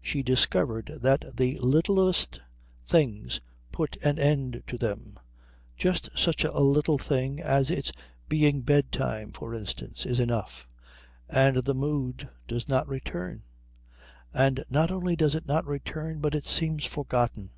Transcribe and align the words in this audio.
She 0.00 0.20
discovered 0.24 0.90
that 1.02 1.36
the 1.36 1.60
littlest 1.60 2.40
thing 2.88 3.30
puts 3.70 3.96
an 4.04 4.18
end 4.18 4.64
to 4.66 4.76
them, 4.76 5.16
just 5.76 6.08
such 6.18 6.42
a 6.42 6.58
little 6.58 6.98
thing 6.98 7.40
as 7.40 7.70
its 7.70 7.92
being 8.28 8.62
bedtime, 8.62 9.30
for 9.30 9.54
instance, 9.54 10.04
is 10.04 10.18
enough, 10.18 10.66
and 11.30 11.58
the 11.58 11.72
mood 11.72 12.28
does 12.48 12.68
not 12.68 12.88
return, 12.88 13.44
and 14.34 14.64
not 14.68 14.90
only 14.90 15.14
does 15.14 15.36
it 15.36 15.46
not 15.46 15.64
return 15.68 16.18
but 16.18 16.34
it 16.34 16.46
seems 16.46 16.84
forgotten. 16.84 17.50